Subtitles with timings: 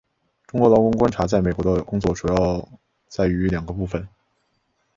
[0.47, 2.67] 中国劳工观察在美国的工作主要
[3.07, 4.07] 在于两个部份。